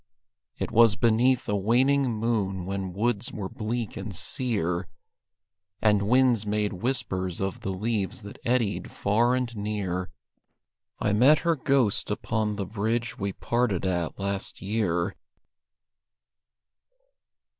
[0.57, 4.87] It was beneath a waning moon when woods were bleak and sear,
[5.79, 10.09] And winds made whispers of the leaves that eddied far and near,
[10.99, 15.15] I met her ghost upon the bridge we parted at last year.